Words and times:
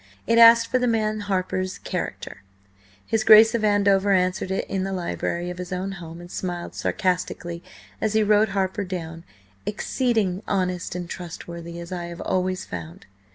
It 0.25 0.39
asked 0.39 0.71
for 0.71 0.79
the 0.79 0.87
man 0.87 1.19
Harper's 1.19 1.77
character. 1.77 2.41
His 3.05 3.23
Grace 3.23 3.53
of 3.53 3.63
Andover 3.63 4.13
answered 4.13 4.49
it 4.49 4.67
in 4.67 4.83
the 4.83 4.93
library 4.93 5.51
of 5.51 5.59
his 5.59 5.71
own 5.71 5.91
home, 5.91 6.19
and 6.19 6.31
smiled 6.31 6.73
sarcastically 6.73 7.61
as 8.01 8.13
he 8.13 8.23
wrote 8.23 8.49
Harper 8.49 8.83
down 8.83 9.23
"exceeding 9.67 10.41
honest 10.47 10.95
and 10.95 11.07
trustworthy, 11.07 11.79
as 11.79 11.91
I 11.91 12.05
have 12.05 12.21
always 12.21 12.65
found." 12.65 13.05